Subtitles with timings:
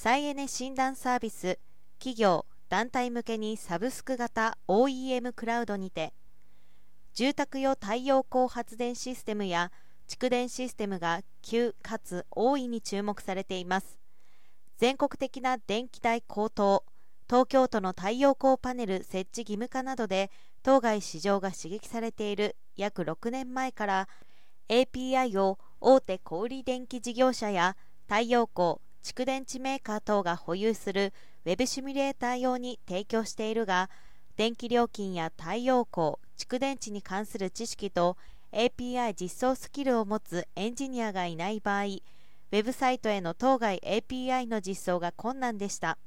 [0.00, 1.58] 再エネ診断サービス
[1.98, 6.12] 企業団体向けにサブスク型 OEM クラウドにて
[7.14, 9.72] 住宅用太陽光発電システムや
[10.06, 13.98] 蓄電システムが急かつ大いに注目されています。
[14.76, 16.84] 全国的な電気代高騰
[17.28, 20.30] 東京都の太陽光パネル設置義務化などで
[20.62, 24.08] 当該市場が刺激されている約6年前から
[24.68, 27.76] API を大手小売電気事業者や
[28.06, 31.12] 太陽光蓄電池メーカー等が保有する
[31.44, 33.90] ウェブシミュレーター用に提供しているが
[34.36, 38.16] 電気料金や太陽光蓄電池に関する知識と
[38.52, 45.98] API 実装スキルを持つエンジニアがいない場合ウェブサイトへの当該 API の実装が困難でした。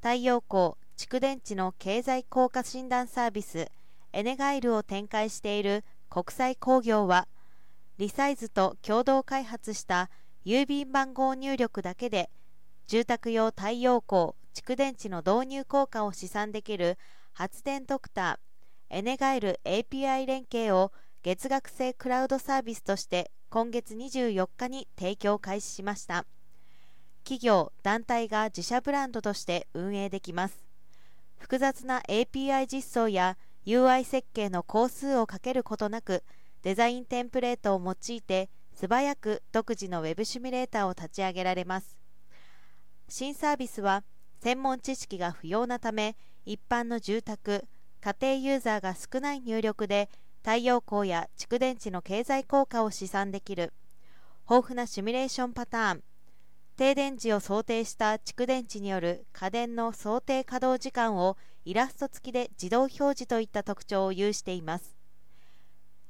[0.00, 3.68] 太陽光蓄電池の経済効果診断サービス
[4.12, 7.26] エネガイルを展開している国際工業は
[7.98, 10.10] リサイズと共同開発した
[10.44, 12.28] 郵便番号入力だけで
[12.86, 16.98] 住宅用太陽光蓄電池の導入効果を試算できる
[17.32, 20.92] 発電ドクターエネガイル API 連携を
[21.22, 26.26] 月額制クラウドサービスとして今月24日に提供開始しました。
[27.24, 30.64] 企業団体が自社ブランドとして運営できます。
[31.38, 36.22] 複雑な API 実装や UI 設計の工数をかけることなく
[36.62, 41.96] デザインテンプレートを用いて素早く独自の Web シミュレーターを立ち上げられます。
[43.08, 44.02] 新サービスは
[44.40, 47.64] 専門知識が不要なため一般の住宅
[48.00, 50.10] 家庭ユーザーが少ない入力で
[50.42, 53.72] 太陽光や蓄電池の経済効果を試算できる。
[54.50, 56.02] 豊富なシミュレーションパターン。
[56.76, 64.93] 停電時を想定した蓄電池による家電の想定稼働時間をイラスト付きで自動表示といった特徴を有しています。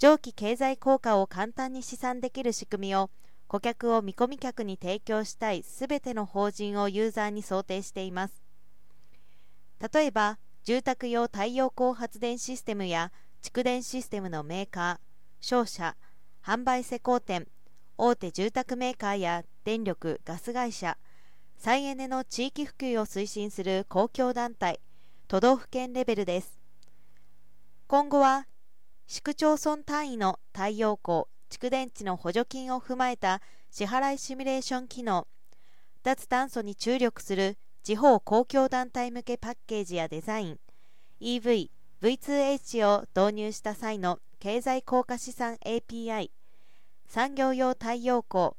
[0.05, 3.09] 上記経済効果を簡単に試算できる仕組みを
[3.47, 8.43] 顧客を見込み客に提供したいすべての法人をユーザーに想定しています。
[9.95, 14.97] 例えば住宅用太陽光発電システムや蓄電システムのメーカー
[15.41, 15.97] 商社
[16.45, 17.47] 販売施工店
[17.97, 20.99] 大手住宅メーカーや電力ガス会社
[21.57, 24.81] 再エネの地域普及を推進する公共団体
[25.29, 26.59] 都道府県レベルです。
[27.87, 28.47] 今後は
[29.07, 35.27] 市区町村単位の太陽光蓄電池の補助金を踏まえた支払いシミュレーション機能。
[36.03, 40.59] 脱炭素に注力する地方公共団体向けパッケージやデザイン。
[41.21, 41.71] EV、
[42.01, 46.31] V2H を導入した際の経済効果資産 API
[47.07, 48.51] 産業用太陽光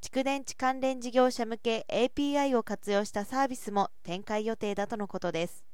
[0.00, 5.71] 蓄電池関連事業者向け API を活用したサービスも展開予定だとのことです。